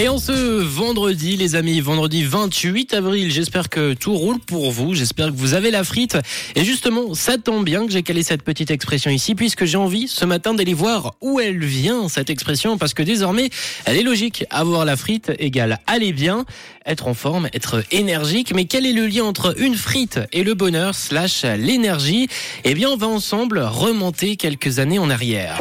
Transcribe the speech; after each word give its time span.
Et 0.00 0.08
en 0.08 0.18
ce 0.18 0.30
vendredi, 0.30 1.36
les 1.36 1.56
amis, 1.56 1.80
vendredi 1.80 2.22
28 2.22 2.94
avril, 2.94 3.32
j'espère 3.32 3.68
que 3.68 3.94
tout 3.94 4.14
roule 4.14 4.38
pour 4.38 4.70
vous, 4.70 4.94
j'espère 4.94 5.26
que 5.26 5.36
vous 5.36 5.54
avez 5.54 5.72
la 5.72 5.82
frite. 5.82 6.16
Et 6.54 6.64
justement, 6.64 7.14
ça 7.14 7.36
tombe 7.36 7.64
bien 7.64 7.84
que 7.84 7.90
j'ai 7.90 8.04
calé 8.04 8.22
cette 8.22 8.44
petite 8.44 8.70
expression 8.70 9.10
ici, 9.10 9.34
puisque 9.34 9.64
j'ai 9.64 9.76
envie 9.76 10.06
ce 10.06 10.24
matin 10.24 10.54
d'aller 10.54 10.72
voir 10.72 11.16
où 11.20 11.40
elle 11.40 11.64
vient, 11.64 12.08
cette 12.08 12.30
expression, 12.30 12.78
parce 12.78 12.94
que 12.94 13.02
désormais, 13.02 13.50
elle 13.86 13.96
est 13.96 14.04
logique. 14.04 14.44
Avoir 14.50 14.84
la 14.84 14.96
frite 14.96 15.32
égale 15.40 15.80
aller 15.88 16.12
bien, 16.12 16.44
être 16.86 17.08
en 17.08 17.14
forme, 17.14 17.48
être 17.52 17.82
énergique. 17.90 18.54
Mais 18.54 18.66
quel 18.66 18.86
est 18.86 18.92
le 18.92 19.08
lien 19.08 19.24
entre 19.24 19.60
une 19.60 19.74
frite 19.74 20.20
et 20.32 20.44
le 20.44 20.54
bonheur 20.54 20.94
slash 20.94 21.42
l'énergie? 21.42 22.28
Eh 22.62 22.74
bien, 22.74 22.90
on 22.90 22.96
va 22.96 23.08
ensemble 23.08 23.58
remonter 23.58 24.36
quelques 24.36 24.78
années 24.78 25.00
en 25.00 25.10
arrière. 25.10 25.58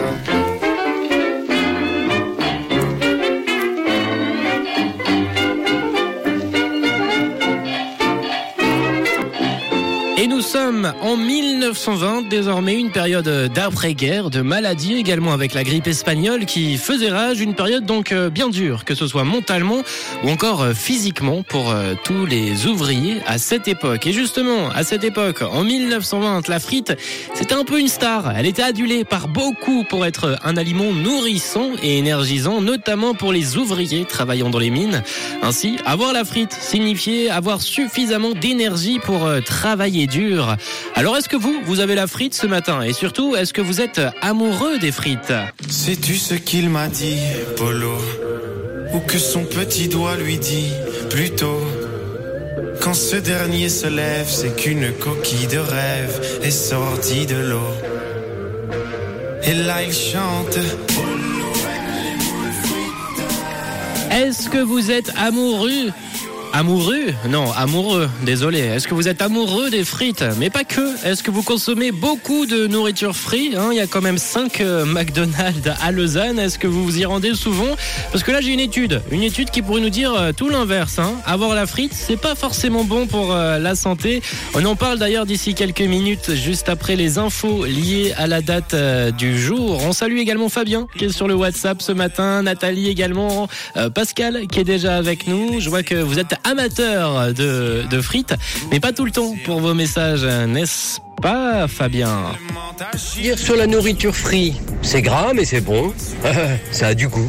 Et 10.20 10.26
nous 10.26 10.42
sommes 10.42 10.92
en 11.04 11.16
1920, 11.16 12.28
désormais 12.28 12.74
une 12.74 12.90
période 12.90 13.52
d'après-guerre, 13.54 14.32
de 14.32 14.42
maladie 14.42 14.96
également 14.96 15.32
avec 15.32 15.54
la 15.54 15.64
grippe 15.64 15.86
espagnole 15.86 16.46
qui 16.46 16.78
faisait 16.78 17.12
rage, 17.12 17.40
une 17.40 17.54
période 17.54 17.86
donc 17.86 18.12
euh, 18.12 18.32
bien 18.32 18.50
dure, 18.50 18.84
que 18.84 18.96
ce 18.96 19.06
soit 19.06 19.26
mentalement 19.26 19.84
ou 20.24 20.30
encore 20.32 20.64
euh, 20.64 20.74
physiquement 20.74 21.44
pour 21.44 21.70
euh, 21.70 21.94
tous 22.04 22.26
les 22.26 22.66
ouvriers 22.66 23.18
à 23.28 23.38
cette 23.38 23.68
époque. 23.68 24.08
Et 24.08 24.12
justement, 24.12 24.72
à 24.72 24.84
cette 24.84 25.04
époque, 25.04 25.44
en 25.44 25.64
1920, 25.64 26.48
la 26.48 26.60
frite, 26.60 26.98
c'était 27.36 27.54
un 27.54 27.64
peu 27.64 27.80
une 27.80 27.88
star. 27.88 28.36
Elle 28.36 28.48
était 28.48 28.64
adulée 28.64 29.06
par 29.06 29.28
beaucoup 29.28 29.84
pour 29.84 30.04
être 30.04 30.40
un 30.44 30.58
aliment 30.58 30.94
nourrissant 30.94 31.74
et 31.84 32.00
énergisant, 32.00 32.60
notamment 32.60 33.14
pour 33.14 33.32
les 33.32 33.58
ouvriers 33.58 34.06
travaillant 34.06 34.50
dans 34.50 34.58
les 34.58 34.72
mines. 34.72 35.04
Ainsi, 35.44 35.78
avoir 35.86 36.12
la 36.12 36.26
frite 36.26 36.54
signifiait 36.54 37.30
avoir 37.30 37.62
suffisamment 37.62 38.32
d'énergie 38.32 38.98
pour 38.98 39.30
travailler 39.46 40.07
Alors 40.96 41.18
est-ce 41.18 41.30
que 41.30 41.36
vous, 41.36 41.56
vous 41.66 41.80
avez 41.80 41.96
la 41.96 42.08
frite 42.08 42.34
ce 42.34 42.48
matin? 42.48 42.82
Et 42.82 42.94
surtout, 42.94 43.36
est-ce 43.36 43.54
que 43.54 43.62
vous 43.62 43.82
êtes 43.82 44.02
amoureux 44.22 44.78
des 44.80 44.92
frites? 44.92 45.34
Sais-tu 45.70 46.16
ce 46.16 46.34
qu'il 46.34 46.70
m'a 46.70 46.88
dit, 46.88 47.20
Polo? 47.56 47.98
Ou 48.94 49.00
que 49.00 49.18
son 49.18 49.44
petit 49.44 49.88
doigt 49.88 50.16
lui 50.16 50.38
dit, 50.38 50.72
plutôt? 51.10 51.62
Quand 52.82 52.94
ce 52.94 53.18
dernier 53.18 53.70
se 53.70 53.88
lève, 53.88 54.28
c'est 54.28 54.56
qu'une 54.56 54.92
coquille 54.94 55.48
de 55.48 55.58
rêve 55.58 56.40
est 56.44 56.52
sortie 56.52 57.26
de 57.26 57.36
l'eau. 57.36 57.74
Et 59.44 59.54
là 59.54 59.84
il 59.84 59.94
chante. 59.94 60.58
Est-ce 64.12 64.50
que 64.50 64.58
vous 64.60 64.90
êtes 64.90 65.12
amoureux 65.18 65.92
Amoureux 66.54 67.14
Non, 67.30 67.52
amoureux, 67.52 68.10
désolé. 68.24 68.60
Est-ce 68.60 68.88
que 68.88 68.94
vous 68.94 69.08
êtes 69.08 69.22
amoureux 69.22 69.70
des 69.70 69.84
frites 69.84 70.24
Mais 70.40 70.50
pas 70.50 70.64
que. 70.64 71.06
Est-ce 71.06 71.22
que 71.22 71.30
vous 71.30 71.44
consommez 71.44 71.92
beaucoup 71.92 72.46
de 72.46 72.68
nourriture 72.68 73.16
frite 73.16 73.56
hein? 73.56 73.70
Il 73.72 73.78
y 73.78 73.82
a 73.82 73.88
quand 73.88 74.02
même 74.02 74.18
5 74.18 74.62
euh, 74.62 74.86
McDonald's 74.86 75.70
à 75.82 75.92
Lausanne. 75.92 76.40
Est-ce 76.40 76.58
que 76.58 76.68
vous 76.68 76.84
vous 76.84 77.00
y 77.00 77.06
rendez 77.06 77.36
souvent? 77.36 77.76
Parce 78.12 78.24
que 78.24 78.32
là, 78.32 78.42
j'ai 78.42 78.54
une 78.54 78.60
étude. 78.60 79.02
Une 79.12 79.24
étude 79.24 79.52
qui 79.52 79.62
pourrait 79.62 79.82
nous 79.82 79.90
dire 79.90 80.14
euh, 80.14 80.32
tout 80.32 80.50
l'inverse. 80.50 81.00
Hein. 81.00 81.14
Avoir 81.26 81.54
la 81.54 81.68
frite, 81.68 81.94
c'est 81.94 82.18
pas 82.18 82.36
forcément 82.36 82.84
bon 82.84 83.08
pour 83.08 83.34
euh, 83.34 83.60
la 83.60 83.76
santé. 83.76 84.22
On 84.56 84.66
en 84.66 84.76
parle 84.76 84.98
d'ailleurs 84.98 85.26
d'ici 85.26 85.54
quelques 85.54 85.82
minutes, 85.82 86.34
juste 86.34 86.70
après 86.70 86.96
les 86.96 87.18
infos 87.18 87.66
liées 87.66 88.14
à 88.18 88.26
la 88.26 88.42
date 88.42 88.76
du 89.18 89.40
jour. 89.40 89.82
On 89.86 89.92
salue 89.92 90.18
également 90.18 90.50
Fabien, 90.50 90.88
qui 90.98 91.06
est 91.06 91.10
sur 91.10 91.28
le 91.28 91.36
WhatsApp 91.36 91.82
ce 91.82 91.92
matin. 91.92 92.44
Nathalie 92.44 92.88
également. 92.88 93.48
Pascal, 93.94 94.48
qui 94.48 94.60
est 94.60 94.64
déjà 94.64 94.98
avec 94.98 95.28
nous. 95.28 95.60
Je 95.60 95.70
vois 95.70 95.84
que 95.84 95.96
vous 95.96 96.20
êtes 96.20 96.37
amateur 96.44 97.34
de, 97.34 97.84
de 97.90 98.02
frites, 98.02 98.36
mais 98.72 98.80
pas 98.80 98.94
tout 98.94 99.06
le 99.06 99.12
temps 99.12 99.36
pour 99.46 99.60
vos 99.60 99.74
messages, 99.74 100.24
n'est-ce 100.24 101.00
pas, 101.22 101.68
Fabien 101.68 102.26
Dire 103.16 103.40
sur 103.40 103.56
la 103.56 103.66
nourriture 103.66 104.16
frite, 104.16 104.56
c'est 104.84 105.02
gras, 105.02 105.34
mais 105.34 105.46
c'est 105.46 105.62
bon. 105.62 105.92
Ça 106.72 106.88
a 106.88 106.94
du 106.94 107.08
goût. 107.08 107.28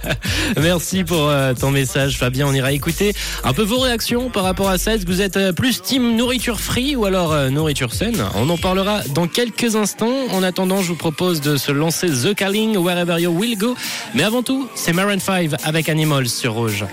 Merci 0.60 1.04
pour 1.04 1.28
euh, 1.28 1.54
ton 1.54 1.70
message, 1.70 2.18
Fabien. 2.18 2.46
On 2.46 2.52
ira 2.52 2.72
écouter 2.72 3.14
un 3.42 3.52
peu 3.52 3.62
vos 3.62 3.78
réactions 3.78 4.28
par 4.28 4.44
rapport 4.44 4.68
à 4.68 4.78
ça. 4.78 4.94
Est-ce 4.94 5.06
que 5.06 5.10
vous 5.10 5.22
êtes 5.22 5.36
euh, 5.36 5.52
plus 5.52 5.80
team 5.80 6.16
nourriture 6.16 6.60
free 6.60 6.96
ou 6.96 7.06
alors 7.06 7.32
euh, 7.32 7.48
nourriture 7.48 7.94
saine? 7.94 8.22
On 8.34 8.48
en 8.50 8.58
parlera 8.58 9.00
dans 9.14 9.26
quelques 9.26 9.74
instants. 9.74 10.14
En 10.32 10.42
attendant, 10.42 10.82
je 10.82 10.88
vous 10.88 10.96
propose 10.96 11.40
de 11.40 11.56
se 11.56 11.72
lancer 11.72 12.08
The 12.08 12.34
Calling, 12.34 12.76
Wherever 12.76 13.20
You 13.20 13.30
Will 13.30 13.56
Go. 13.56 13.74
Mais 14.14 14.22
avant 14.22 14.42
tout, 14.42 14.68
c'est 14.74 14.92
Maroon 14.92 15.18
5 15.18 15.50
avec 15.64 15.88
Animals 15.88 16.28
sur 16.28 16.52
Rouge. 16.54 16.84